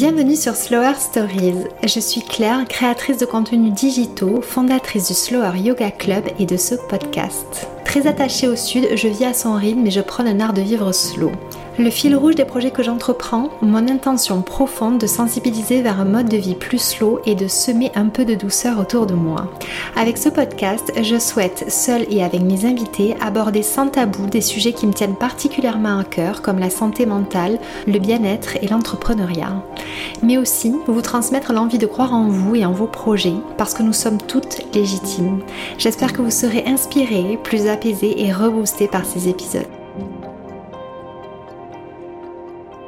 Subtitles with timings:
[0.00, 1.64] Bienvenue sur Slower Stories.
[1.82, 6.76] Je suis Claire, créatrice de contenus digitaux, fondatrice du Slower Yoga Club et de ce
[6.76, 7.66] podcast.
[7.84, 10.62] Très attachée au sud, je vis à son rythme et je prône un art de
[10.62, 11.32] vivre slow.
[11.80, 16.28] Le fil rouge des projets que j'entreprends, mon intention profonde de sensibiliser vers un mode
[16.28, 19.52] de vie plus slow et de semer un peu de douceur autour de moi.
[19.94, 24.72] Avec ce podcast, je souhaite, seule et avec mes invités, aborder sans tabou des sujets
[24.72, 29.62] qui me tiennent particulièrement à cœur, comme la santé mentale, le bien-être et l'entrepreneuriat.
[30.24, 33.84] Mais aussi vous transmettre l'envie de croire en vous et en vos projets, parce que
[33.84, 35.42] nous sommes toutes légitimes.
[35.78, 39.77] J'espère que vous serez inspirés, plus apaisés et reboostés par ces épisodes.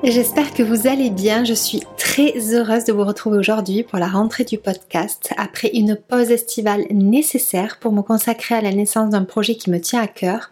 [0.02, 1.44] J'espère que vous allez bien.
[1.44, 5.94] Je suis très heureuse de vous retrouver aujourd'hui pour la rentrée du podcast après une
[5.94, 10.06] pause estivale nécessaire pour me consacrer à la naissance d'un projet qui me tient à
[10.06, 10.50] cœur,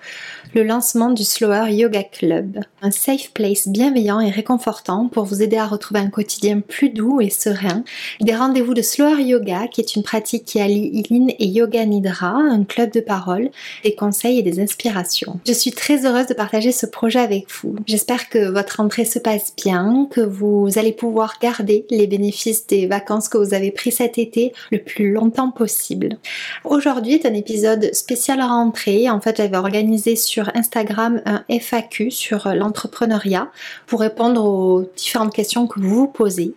[0.55, 2.59] le lancement du Slower Yoga Club.
[2.83, 7.23] Un safe place bienveillant et réconfortant pour vous aider à retrouver un quotidien plus doux
[7.23, 7.85] et serein.
[8.21, 12.35] Des rendez-vous de Slower Yoga qui est une pratique qui allie Ilin et Yoga Nidra,
[12.35, 13.51] un club de parole,
[13.83, 15.41] des conseils et des inspirations.
[15.47, 17.77] Je suis très heureuse de partager ce projet avec vous.
[17.87, 22.87] J'espère que votre rentrée se passe bien, que vous allez pouvoir garder les bénéfices des
[22.87, 26.19] vacances que vous avez pris cet été le plus longtemps possible.
[26.65, 29.09] Aujourd'hui est un épisode spécial rentrée.
[29.11, 33.51] En fait, j'avais organisé sur Instagram un FAQ sur l'entrepreneuriat
[33.87, 36.55] pour répondre aux différentes questions que vous vous posez.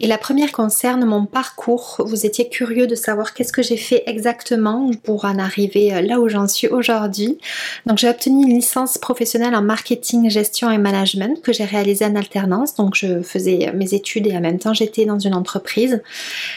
[0.00, 1.96] Et la première concerne mon parcours.
[2.06, 6.28] Vous étiez curieux de savoir qu'est-ce que j'ai fait exactement pour en arriver là où
[6.28, 7.38] j'en suis aujourd'hui.
[7.86, 12.16] Donc j'ai obtenu une licence professionnelle en marketing, gestion et management que j'ai réalisée en
[12.16, 16.02] alternance, donc je faisais mes études et en même temps j'étais dans une entreprise.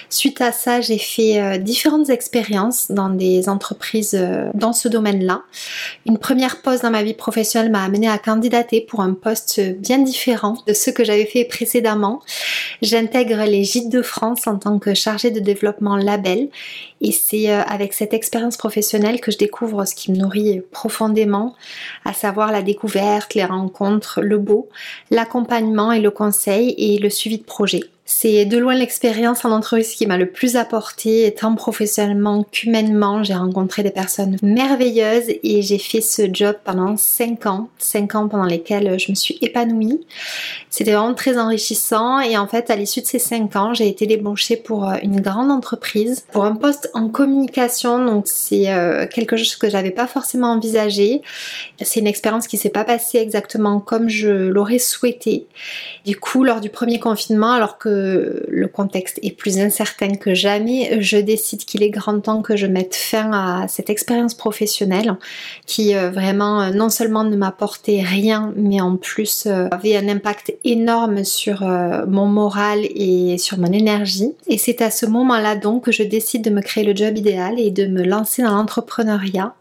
[0.10, 5.42] Suite à ça, j'ai fait euh, différentes expériences dans des entreprises euh, dans ce domaine-là.
[6.06, 10.00] Une première pause dans ma vie professionnelle m'a amené à candidater pour un poste bien
[10.00, 12.22] différent de ce que j'avais fait précédemment.
[12.82, 16.50] J'intègre les Gîtes de France en tant que chargée de développement label
[17.02, 21.56] et c'est euh, avec cette expérience professionnelle que je découvre ce qui me nourrit profondément,
[22.06, 24.70] à savoir la découverte, les rencontres, le beau,
[25.92, 27.82] et le conseil et le suivi de projet.
[28.12, 33.24] C'est de loin l'expérience en entreprise qui m'a le plus apporté, tant professionnellement qu'humainement.
[33.24, 37.70] J'ai rencontré des personnes merveilleuses et j'ai fait ce job pendant 5 ans.
[37.78, 40.08] 5 ans pendant lesquels je me suis épanouie.
[40.72, 44.08] C'était vraiment très enrichissant et en fait, à l'issue de ces 5 ans, j'ai été
[44.08, 48.04] débauchée pour euh, une grande entreprise, pour un poste en communication.
[48.04, 51.22] Donc, c'est euh, quelque chose que j'avais pas forcément envisagé.
[51.80, 55.46] C'est une expérience qui s'est pas passée exactement comme je l'aurais souhaité.
[56.06, 57.99] Du coup, lors du premier confinement, alors que
[58.48, 62.68] le contexte est plus incertain que jamais, je décide qu'il est grand temps que je
[62.68, 65.18] mette fin à cette expérience professionnelle
[65.66, 70.08] qui euh, vraiment euh, non seulement ne m'apportait rien, mais en plus euh, avait un
[70.08, 71.62] impact énorme sur
[72.08, 74.34] mon moral et sur mon énergie.
[74.48, 77.60] Et c'est à ce moment-là donc que je décide de me créer le job idéal
[77.60, 79.54] et de me lancer dans l'entrepreneuriat.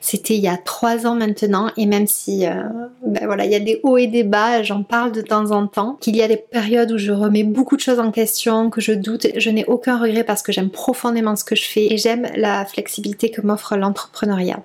[0.00, 3.60] C'était il y a trois ans maintenant et même si ben voilà, il y a
[3.60, 6.36] des hauts et des bas, j'en parle de temps en temps, qu'il y a des
[6.36, 10.24] périodes où je remets beaucoup de en question, que je doute, je n'ai aucun regret
[10.24, 14.62] parce que j'aime profondément ce que je fais et j'aime la flexibilité que m'offre l'entrepreneuriat.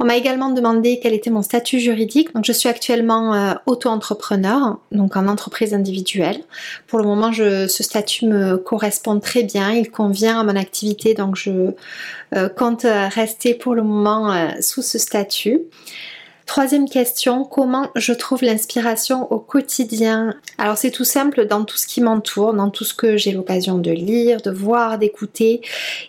[0.00, 2.34] On m'a également demandé quel était mon statut juridique.
[2.34, 6.40] Donc je suis actuellement euh, auto-entrepreneur, donc en entreprise individuelle.
[6.88, 11.14] Pour le moment, je, ce statut me correspond très bien, il convient à mon activité,
[11.14, 11.70] donc je
[12.34, 15.60] euh, compte rester pour le moment euh, sous ce statut.
[16.46, 20.34] Troisième question, comment je trouve l'inspiration au quotidien?
[20.58, 23.78] Alors c'est tout simple dans tout ce qui m'entoure, dans tout ce que j'ai l'occasion
[23.78, 25.62] de lire, de voir, d'écouter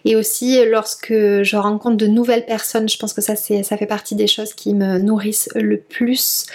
[0.03, 4.15] et aussi lorsque je rencontre de nouvelles personnes, je pense que ça, ça fait partie
[4.15, 6.45] des choses qui me nourrissent le plus.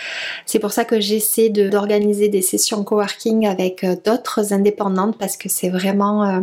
[0.45, 5.49] C'est pour ça que j'essaie d'organiser des sessions coworking avec euh, d'autres indépendantes parce que
[5.49, 6.41] c'est vraiment euh,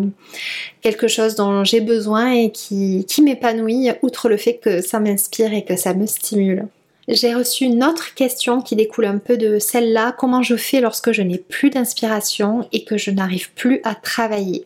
[0.82, 5.54] quelque chose dont j'ai besoin et qui, qui m'épanouit outre le fait que ça m'inspire
[5.54, 6.68] et que ça me stimule.
[7.08, 10.14] J'ai reçu une autre question qui découle un peu de celle-là.
[10.18, 14.66] Comment je fais lorsque je n'ai plus d'inspiration et que je n'arrive plus à travailler?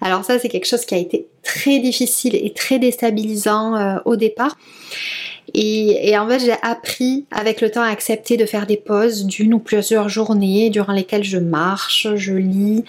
[0.00, 4.16] Alors ça, c'est quelque chose qui a été très difficile et très déstabilisant euh, au
[4.16, 4.56] départ.
[5.52, 9.54] Et, en fait, j'ai appris avec le temps à accepter de faire des pauses d'une
[9.54, 12.84] ou plusieurs journées durant lesquelles je marche, je lis,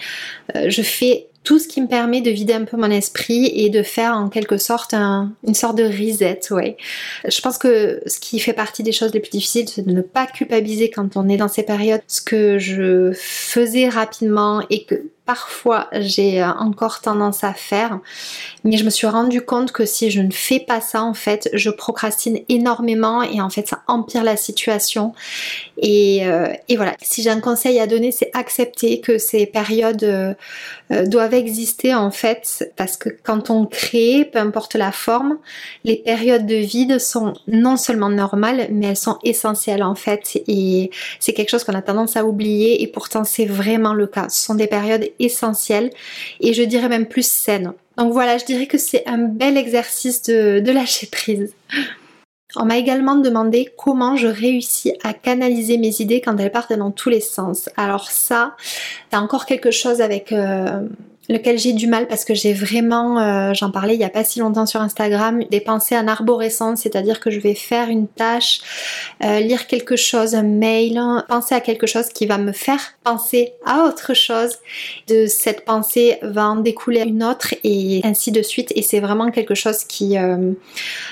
[0.56, 3.70] euh, je fais tout ce qui me permet de vider un peu mon esprit et
[3.70, 6.76] de faire en quelque sorte une sorte de reset, ouais.
[7.24, 10.02] Je pense que ce qui fait partie des choses les plus difficiles, c'est de ne
[10.02, 12.02] pas culpabiliser quand on est dans ces périodes.
[12.08, 17.98] Ce que je faisais rapidement et que parfois j'ai euh, encore tendance à faire.
[18.64, 21.50] Mais je me suis rendu compte que si je ne fais pas ça, en fait,
[21.52, 25.12] je procrastine énormément et en fait, ça empire la situation.
[25.78, 30.34] Et, euh, voilà, si j'ai un conseil à donner, c'est accepter que ces périodes euh,
[31.06, 35.38] doivent exister en fait, parce que quand on crée, peu importe la forme,
[35.84, 40.40] les périodes de vide sont non seulement normales, mais elles sont essentielles en fait.
[40.46, 44.28] Et c'est quelque chose qu'on a tendance à oublier et pourtant c'est vraiment le cas.
[44.28, 45.90] Ce sont des périodes essentielles
[46.40, 47.72] et je dirais même plus saines.
[47.96, 51.54] Donc voilà, je dirais que c'est un bel exercice de, de lâcher prise.
[52.54, 56.90] On m'a également demandé comment je réussis à canaliser mes idées quand elles partent dans
[56.90, 57.68] tous les sens.
[57.76, 58.56] Alors ça,
[59.10, 60.80] c'est encore quelque chose avec euh,
[61.28, 64.24] lequel j'ai du mal parce que j'ai vraiment, euh, j'en parlais il n'y a pas
[64.24, 68.60] si longtemps sur Instagram, des pensées en arborescence, c'est-à-dire que je vais faire une tâche,
[69.24, 73.52] euh, lire quelque chose, un mail, penser à quelque chose qui va me faire penser
[73.64, 74.56] à autre chose.
[75.08, 78.72] De cette pensée va en découler une autre et ainsi de suite.
[78.76, 80.52] Et c'est vraiment quelque chose qui euh,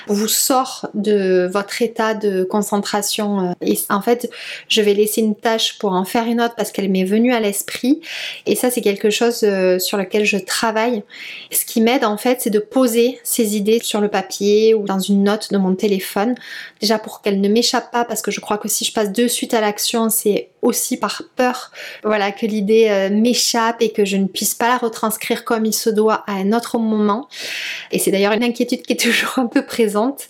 [0.07, 3.55] vous sort de votre état de concentration.
[3.89, 4.29] En fait,
[4.67, 7.39] je vais laisser une tâche pour en faire une autre parce qu'elle m'est venue à
[7.39, 8.01] l'esprit.
[8.45, 9.45] Et ça, c'est quelque chose
[9.79, 11.03] sur je travaille.
[11.51, 14.99] Ce qui m'aide en fait, c'est de poser ces idées sur le papier ou dans
[14.99, 16.35] une note de mon téléphone,
[16.81, 19.27] déjà pour qu'elles ne m'échappent pas, parce que je crois que si je passe de
[19.27, 21.71] suite à l'action, c'est aussi par peur,
[22.03, 25.73] voilà, que l'idée euh, m'échappe et que je ne puisse pas la retranscrire comme il
[25.73, 27.27] se doit à un autre moment.
[27.91, 30.27] Et c'est d'ailleurs une inquiétude qui est toujours un peu présente.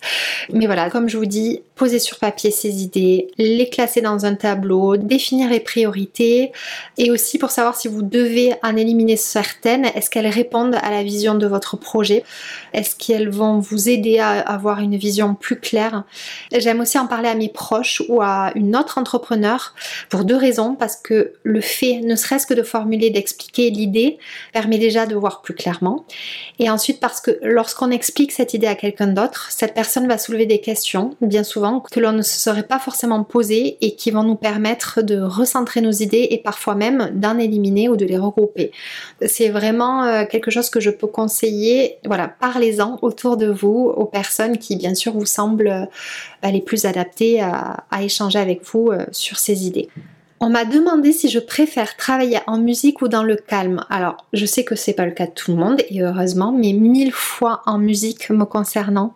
[0.52, 4.34] Mais voilà, comme je vous dis, poser sur papier ces idées, les classer dans un
[4.34, 6.52] tableau, définir les priorités
[6.98, 11.02] et aussi pour savoir si vous devez en éliminer certaines, est-ce qu'elles répondent à la
[11.02, 12.24] vision de votre projet?
[12.72, 16.04] Est-ce qu'elles vont vous aider à avoir une vision plus claire?
[16.52, 19.74] J'aime aussi en parler à mes proches ou à une autre entrepreneur
[20.08, 24.18] pour deux raisons, parce que le fait, ne serait-ce que de formuler, d'expliquer l'idée,
[24.52, 26.04] permet déjà de voir plus clairement.
[26.58, 30.46] Et ensuite parce que lorsqu'on explique cette idée à quelqu'un d'autre, cette personne va soulever
[30.46, 34.22] des questions, bien souvent, que l'on ne se serait pas forcément posées et qui vont
[34.22, 38.70] nous permettre de recentrer nos idées et parfois même d'en éliminer ou de les regrouper.
[39.26, 41.98] C'est vraiment euh, quelque chose que je peux conseiller.
[42.04, 45.88] Voilà, parlez-en autour de vous aux personnes qui, bien sûr, vous semblent
[46.44, 49.88] euh, les plus adaptées à, à échanger avec vous euh, sur ces idées.
[50.38, 53.84] On m'a demandé si je préfère travailler en musique ou dans le calme.
[53.88, 56.74] Alors, je sais que c'est pas le cas de tout le monde et heureusement, mais
[56.74, 59.14] mille fois en musique me concernant.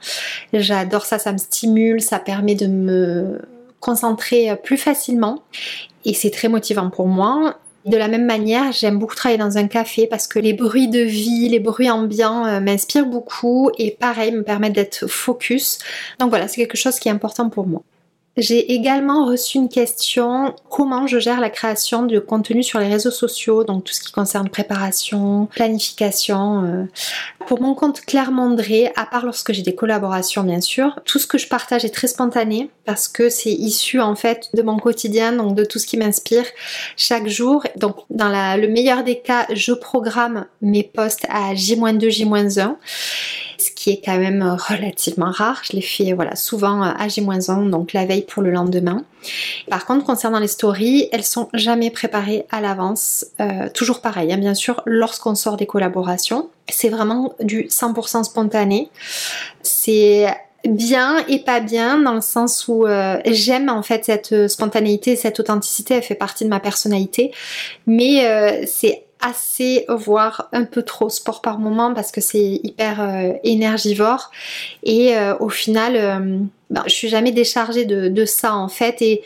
[0.54, 3.38] J'adore ça, ça me stimule, ça permet de me
[3.80, 5.42] concentrer plus facilement
[6.06, 7.58] et c'est très motivant pour moi.
[7.86, 11.00] De la même manière, j'aime beaucoup travailler dans un café parce que les bruits de
[11.00, 15.78] vie, les bruits ambiants euh, m'inspirent beaucoup et pareil me permettent d'être focus.
[16.18, 17.82] Donc voilà, c'est quelque chose qui est important pour moi.
[18.36, 23.10] J'ai également reçu une question comment je gère la création de contenu sur les réseaux
[23.10, 26.64] sociaux, donc tout ce qui concerne préparation, planification.
[26.64, 26.84] Euh.
[27.48, 31.26] Pour mon compte Claire Mondré, à part lorsque j'ai des collaborations bien sûr, tout ce
[31.26, 35.32] que je partage est très spontané parce que c'est issu en fait de mon quotidien,
[35.32, 36.46] donc de tout ce qui m'inspire
[36.96, 37.64] chaque jour.
[37.76, 42.60] Donc dans le meilleur des cas, je programme mes posts à J-2, J-1 ce
[43.80, 45.62] qui est quand même relativement rare.
[45.64, 49.04] Je les fais voilà, souvent à J-1, donc la veille pour le lendemain.
[49.70, 53.24] Par contre, concernant les stories, elles sont jamais préparées à l'avance.
[53.40, 58.90] Euh, toujours pareil, hein, bien sûr, lorsqu'on sort des collaborations, c'est vraiment du 100% spontané.
[59.62, 60.26] C'est
[60.68, 65.40] bien et pas bien dans le sens où euh, j'aime en fait cette spontanéité, cette
[65.40, 67.32] authenticité, elle fait partie de ma personnalité,
[67.86, 73.00] mais euh, c'est assez, voire un peu trop sport par moment parce que c'est hyper
[73.00, 74.30] euh, énergivore.
[74.82, 76.38] Et euh, au final euh,
[76.70, 79.02] ben, je suis jamais déchargée de, de, ça en fait.
[79.02, 79.22] Et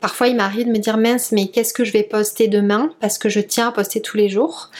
[0.00, 2.90] parfois il m'arrive de me dire mince mais qu'est-ce que je vais poster demain?
[3.00, 4.70] Parce que je tiens à poster tous les jours.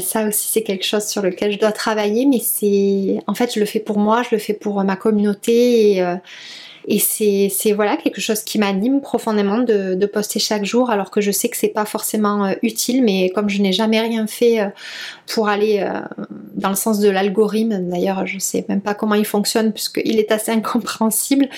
[0.00, 3.60] Ça aussi c'est quelque chose sur lequel je dois travailler mais c'est en fait je
[3.60, 6.16] le fais pour moi je le fais pour ma communauté et
[6.86, 11.30] et c'est voilà quelque chose qui m'anime profondément de, poster chaque jour, alors que je
[11.30, 14.66] sais que c'est pas forcément euh, utile, mais comme je n'ai jamais rien fait euh,
[15.26, 16.00] pour aller euh,
[16.54, 20.30] dans le sens de l'algorithme, d'ailleurs je sais même pas comment il fonctionne puisqu'il est
[20.30, 21.48] assez incompréhensible.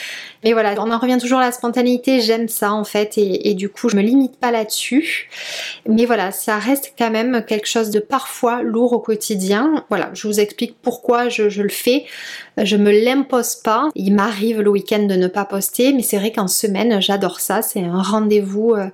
[0.45, 3.55] Mais voilà, on en revient toujours à la spontanéité, j'aime ça en fait, et, et,
[3.55, 5.29] du coup je me limite pas là-dessus.
[5.89, 9.85] Mais voilà, ça reste quand même quelque chose de parfois lourd au quotidien.
[9.89, 12.05] Voilà, je vous explique pourquoi je, je le fais.
[12.57, 13.89] Je me l'impose pas.
[13.95, 17.63] Il m'arrive le week-end de ne pas poster, mais c'est vrai qu'en semaine, j'adore ça.
[17.63, 18.89] C'est un rendez-vous euh,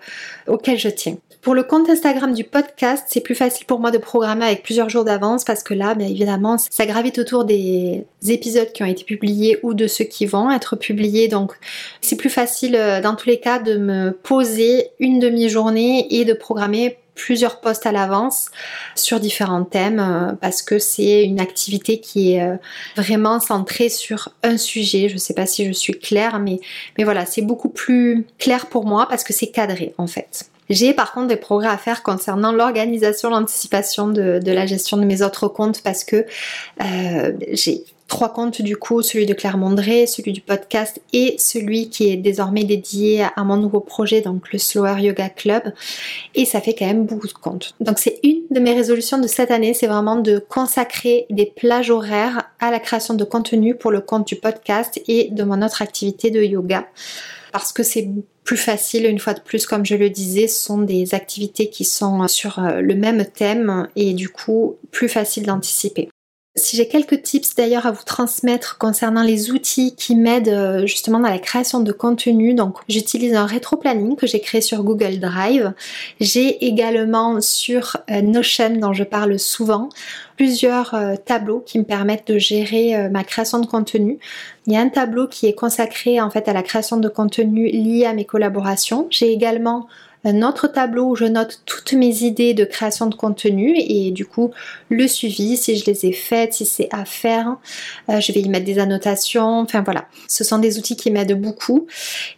[0.47, 1.17] auquel je tiens.
[1.43, 4.89] Pour le compte Instagram du podcast, c'est plus facile pour moi de programmer avec plusieurs
[4.89, 9.03] jours d'avance parce que là, bien évidemment, ça gravite autour des épisodes qui ont été
[9.03, 11.27] publiés ou de ceux qui vont être publiés.
[11.27, 11.55] Donc,
[12.01, 16.33] c'est plus facile euh, dans tous les cas de me poser une demi-journée et de
[16.33, 18.51] programmer plusieurs posts à l'avance
[18.95, 22.57] sur différents thèmes euh, parce que c'est une activité qui est euh,
[22.97, 25.09] vraiment centrée sur un sujet.
[25.09, 26.61] Je ne sais pas si je suis claire, mais,
[26.97, 30.47] mais voilà, c'est beaucoup plus clair pour moi parce que c'est cadré en fait.
[30.71, 35.21] J'ai par contre des progrès à faire concernant l'organisation, l'anticipation de, la gestion de mes
[35.23, 36.25] autres comptes parce que
[36.83, 41.89] euh, j'ai trois comptes du coup, celui de Claire Mondré, celui du podcast et celui
[41.89, 45.73] qui est désormais dédié à mon nouveau projet, donc le Slower Yoga Club.
[46.35, 47.75] Et ça fait quand même beaucoup de comptes.
[47.81, 51.89] Donc c'est une de mes résolutions de cette année, c'est vraiment de consacrer des plages
[51.89, 55.81] horaires à la création de contenu pour le compte du podcast et de mon autre
[55.81, 56.87] activité de yoga.
[57.51, 58.11] Parce que c'est
[58.45, 61.87] plus facile, une fois de plus, comme je le disais, ce sont des activités qui
[61.87, 66.11] sont sur euh, le même thème et du coup plus facile d'anticiper.
[66.55, 71.19] Si j'ai quelques tips d'ailleurs à vous transmettre concernant les outils qui m'aident euh, justement
[71.19, 75.73] dans la création de contenu, donc j'utilise un rétro-planning que j'ai créé sur Google Drive.
[76.21, 79.89] J'ai également sur euh, Notion dont je parle souvent
[80.37, 84.19] plusieurs euh, tableaux qui me permettent de gérer ma création de contenu.
[84.67, 87.69] Il y a un tableau qui est consacré en fait à la création de contenu
[87.71, 89.07] lié à mes collaborations.
[89.09, 89.89] J'ai également
[90.25, 94.25] un autre tableau où je note toutes mes idées de création de contenu et du
[94.25, 94.53] coup
[94.89, 97.57] le suivi, si je les ai faites, si c'est à faire,
[98.09, 100.07] euh, je vais y mettre des annotations, enfin voilà.
[100.29, 101.87] Ce sont des outils qui m'aident beaucoup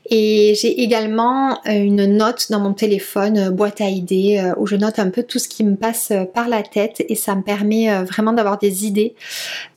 [0.09, 4.77] et j'ai également euh, une note dans mon téléphone, euh, boîte à idées, où je
[4.77, 8.05] note un peu tout ce qui me passe par la tête et ça me permet
[8.05, 9.15] vraiment d'avoir des idées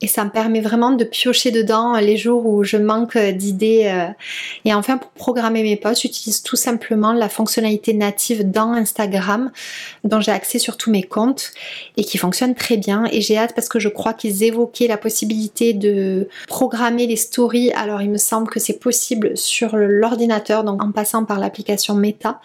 [0.00, 4.08] et ça me permet vraiment de piocher dedans les jours où je manque d'idées.
[4.64, 9.50] Et enfin pour programmer mes posts, j'utilise tout simplement la fonctionnalité native dans Instagram
[10.04, 11.52] dont j'ai accès sur tous mes comptes
[11.96, 13.04] et qui fonctionne très bien.
[13.12, 17.72] Et j'ai hâte parce que je crois qu'ils évoquaient la possibilité de programmer les stories.
[17.72, 22.40] Alors il me semble que c'est possible sur l'ordinateur donc en passant par l'application Meta.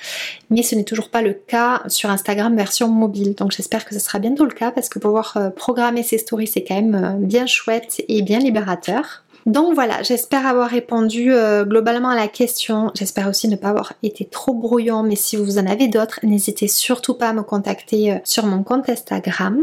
[0.49, 3.35] Mais ce n'est toujours pas le cas sur Instagram version mobile.
[3.35, 6.47] Donc j'espère que ce sera bientôt le cas parce que pouvoir euh, programmer ces stories
[6.47, 11.65] c'est quand même euh, bien chouette et bien libérateur donc voilà, j'espère avoir répondu euh,
[11.65, 12.91] globalement à la question.
[12.95, 16.67] J'espère aussi ne pas avoir été trop brouillon, mais si vous en avez d'autres, n'hésitez
[16.67, 19.61] surtout pas à me contacter euh, sur mon compte Instagram.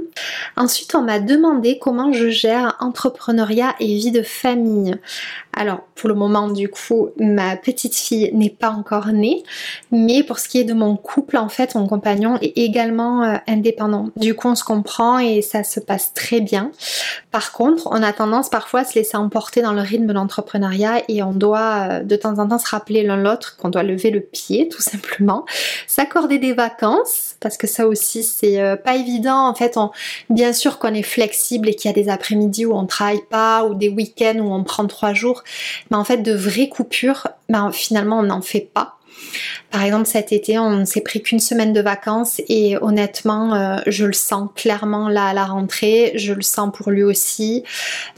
[0.56, 4.96] Ensuite, on m'a demandé comment je gère entrepreneuriat et vie de famille.
[5.52, 9.42] Alors, pour le moment, du coup, ma petite fille n'est pas encore née,
[9.90, 13.36] mais pour ce qui est de mon couple, en fait, mon compagnon est également euh,
[13.48, 14.10] indépendant.
[14.16, 16.70] Du coup, on se comprend et ça se passe très bien.
[17.30, 21.02] Par contre, on a tendance parfois à se laisser emporter dans le rythme de l'entrepreneuriat
[21.08, 24.10] et on doit euh, de temps en temps se rappeler l'un l'autre qu'on doit lever
[24.10, 25.44] le pied, tout simplement,
[25.86, 29.48] s'accorder des vacances, parce que ça aussi, c'est euh, pas évident.
[29.48, 29.90] En fait, on,
[30.30, 33.64] bien sûr qu'on est flexible et qu'il y a des après-midi où on travaille pas
[33.64, 35.39] ou des week-ends où on prend trois jours
[35.90, 39.00] mais en fait de vraies coupures, ben, finalement on n'en fait pas.
[39.70, 43.76] Par exemple, cet été, on ne s'est pris qu'une semaine de vacances et honnêtement, euh,
[43.86, 47.62] je le sens clairement là à la rentrée, je le sens pour lui aussi.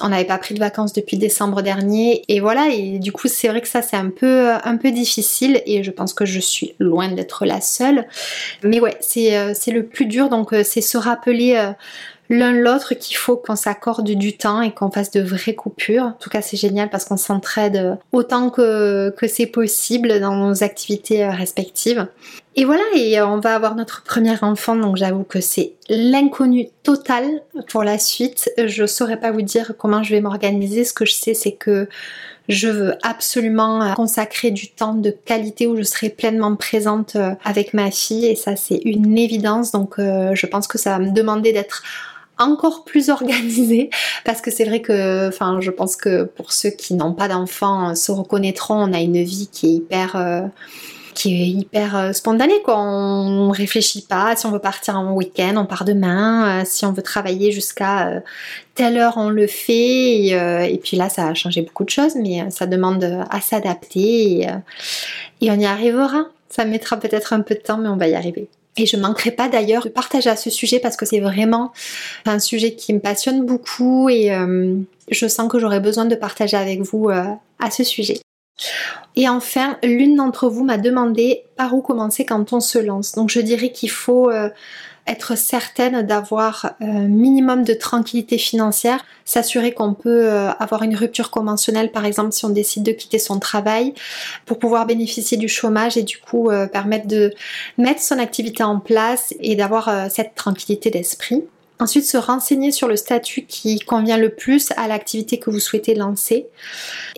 [0.01, 2.69] On n'avait pas pris de vacances depuis décembre dernier et voilà.
[2.69, 6.15] Et du coup, c'est vrai que ça c'est un peu peu difficile et je pense
[6.15, 8.07] que je suis loin d'être la seule.
[8.63, 10.29] Mais ouais, c'est euh, le plus dur.
[10.29, 11.73] Donc euh, c'est se rappeler
[12.33, 16.05] l'un l'autre qu'il faut qu'on s'accorde du temps et qu'on fasse de vraies coupures.
[16.05, 21.29] En tout cas, c'est génial parce qu'on s'entraide autant que, c'est possible dans nos activités
[21.29, 22.09] respectives.
[22.57, 27.43] Et voilà, et on va avoir notre premier enfant, donc j'avoue que c'est l'inconnu total
[27.69, 28.51] pour la suite.
[28.63, 30.85] Je saurais pas vous dire comment je vais m'organiser.
[30.85, 31.89] Ce que je sais, c'est que
[32.49, 37.91] je veux absolument consacrer du temps de qualité où je serai pleinement présente avec ma
[37.91, 39.71] fille et ça c'est une évidence.
[39.71, 41.83] Donc euh, je pense que ça va me demander d'être
[42.39, 43.91] encore plus organisé
[44.25, 47.95] parce que c'est vrai que enfin je pense que pour ceux qui n'ont pas d'enfants
[47.95, 50.43] se reconnaîtront on a une vie qui est hyper euh,
[51.15, 52.79] qui est hyper euh, spontanée quoi.
[52.79, 56.93] On réfléchit pas si on veut partir en week-end on part demain euh, si on
[56.93, 58.23] veut travailler jusqu'à
[58.75, 62.51] telle heure on le fait et, puis là ça a changé beaucoup de choses mais
[62.51, 64.49] ça demande à s'adapter
[65.41, 66.27] et on y arrivera.
[66.49, 69.31] Ça mettra peut-être un peu de temps mais on va y arriver et je manquerai
[69.31, 71.73] pas d'ailleurs de partager à ce sujet parce que c'est vraiment
[72.25, 74.77] un sujet qui me passionne beaucoup et euh,
[75.11, 77.25] je sens que j'aurais besoin de partager avec vous euh,
[77.59, 78.21] à ce sujet.
[79.17, 83.13] Et enfin, l'une d'entre vous m'a demandé par où commencer quand on se lance.
[83.13, 84.49] Donc je dirais qu'il faut euh,
[85.07, 91.31] être certaine d'avoir un minimum de tranquillité financière, s'assurer qu'on peut euh, avoir une rupture
[91.31, 93.95] conventionnelle par exemple si on décide de quitter son travail
[94.47, 97.33] pour pouvoir bénéficier du chômage et du coup euh, permettre de
[97.79, 101.45] mettre son activité en place et d'avoir cette tranquillité d'esprit.
[101.83, 105.97] Ensuite, se renseigner sur le statut qui convient le plus à l'activité que vous souhaitez
[105.97, 106.47] lancer.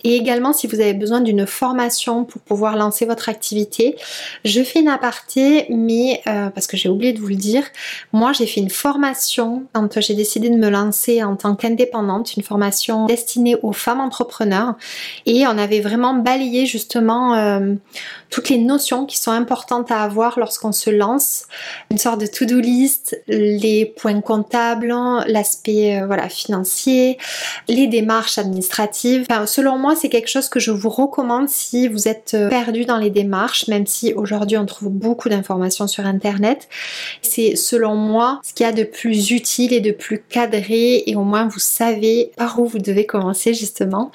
[0.04, 3.94] Et également, si vous avez besoin d'une formation pour pouvoir lancer votre activité,
[4.46, 7.62] je fais une aparté, mais euh, parce que j'ai oublié de vous le dire,
[8.14, 12.42] moi j'ai fait une formation quand j'ai décidé de me lancer en tant qu'indépendante, une
[12.42, 14.76] formation destinée aux femmes entrepreneurs.
[15.26, 17.74] Et on avait vraiment balayé justement euh,
[18.30, 21.44] toutes les notions qui sont importantes à avoir lorsqu'on se lance,
[21.90, 24.14] une sorte de to-do list, les points
[24.54, 24.94] comptables,
[25.26, 27.18] l'aspect euh, voilà financier,
[27.68, 29.26] les démarches administratives.
[29.46, 32.98] selon moi, c'est quelque chose que je vous recommande si vous êtes euh, perdu dans
[32.98, 36.68] les démarches, même si aujourd'hui on trouve beaucoup d'informations sur internet.
[37.22, 41.16] C'est selon moi ce qu'il y a de plus utile et de plus cadré et
[41.16, 44.12] au moins vous savez par où vous devez commencer justement.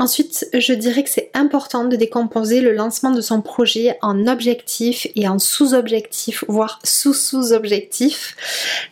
[0.00, 5.08] Ensuite, je dirais que c'est important de décomposer le lancement de son projet en objectifs
[5.16, 8.36] et en sous-objectifs, voire sous-sous-objectifs,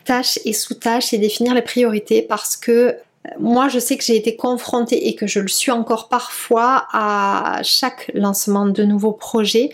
[0.03, 2.95] tâches et sous-tâches et définir les priorités parce que euh,
[3.39, 7.61] moi, je sais que j'ai été confrontée et que je le suis encore parfois à
[7.63, 9.69] chaque lancement de nouveaux projets,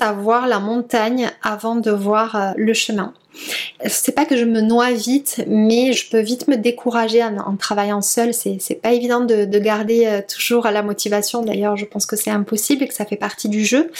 [0.00, 3.14] à voir la montagne avant de voir euh, le chemin.
[3.86, 8.00] C'est pas que je me noie vite, mais je peux vite me décourager en, travaillant
[8.00, 8.32] seule.
[8.34, 11.42] C'est pas évident de, garder euh, toujours la motivation.
[11.42, 13.90] D'ailleurs, je pense que c'est impossible et que ça fait partie du jeu.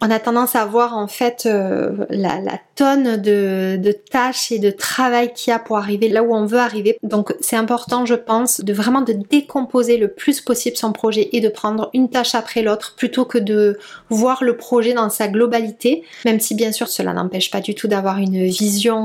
[0.00, 2.40] On a tendance à voir en fait euh, la,
[2.74, 6.44] tonne de, de, tâches et de travail qu'il y a pour arriver là où on
[6.44, 6.98] veut arriver.
[7.02, 11.40] Donc c'est important, je pense, de vraiment de décomposer le plus possible son projet et
[11.40, 13.78] de prendre une tâche après l'autre plutôt que de
[14.10, 16.02] voir le projet dans sa globalité.
[16.24, 18.46] Même si bien sûr cela n'empêche pas du tout d'avoir une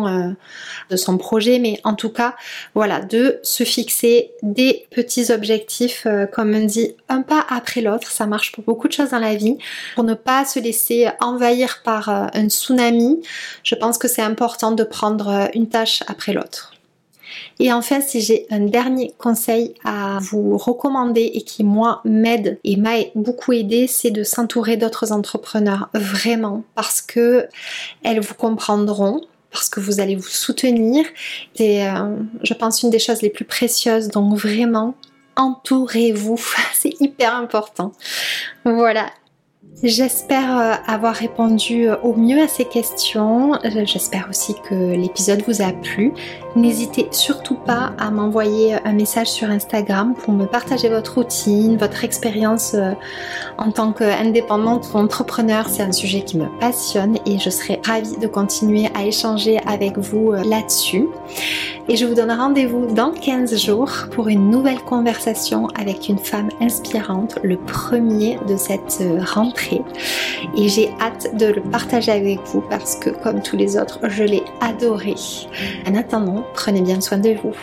[0.08, 0.32] euh,
[0.89, 2.36] de son projet, mais en tout cas,
[2.75, 8.10] voilà, de se fixer des petits objectifs, euh, comme on dit, un pas après l'autre.
[8.12, 9.58] Ça marche pour beaucoup de choses dans la vie.
[9.96, 13.22] Pour ne pas se laisser envahir par euh, un tsunami,
[13.63, 16.74] je pense que c'est important de prendre une tâche après l'autre.
[17.60, 22.75] Et enfin, si j'ai un dernier conseil à vous recommander et qui moi m'aide et
[22.75, 27.48] m'a beaucoup aidé, c'est de s'entourer d'autres entrepreneurs vraiment parce que
[28.03, 31.05] elles vous comprendront, parce que vous allez vous soutenir.
[31.55, 34.08] C'est, euh, je pense, une des choses les plus précieuses.
[34.08, 34.96] Donc vraiment,
[35.36, 36.39] entourez-vous.
[36.74, 37.91] C'est hyper important.
[38.63, 39.08] Voilà.
[39.84, 43.53] J'espère euh, avoir répondu euh, au mieux à ces questions.
[43.86, 46.13] J'espère aussi que l'épisode vous a plu.
[46.55, 52.04] N'hésitez surtout pas à m'envoyer un message sur Instagram pour me partager votre routine, votre
[52.04, 52.91] expérience euh,
[53.58, 55.69] en tant qu'indépendante ou entrepreneur.
[55.69, 59.97] C'est un sujet qui me passionne et je serai ravie de continuer à échanger avec
[59.97, 61.08] vous là-dessus.
[61.88, 66.49] Et je vous donne rendez-vous dans 15 jours pour une nouvelle conversation avec une femme
[66.60, 69.02] inspirante, le premier de cette
[69.34, 69.82] rentrée
[70.58, 74.23] et j'ai hâte de le partager avec vous parce que comme tous les autres, je
[74.23, 75.15] l'ai adoré.
[75.88, 77.56] En attendant, prenez bien soin de vous.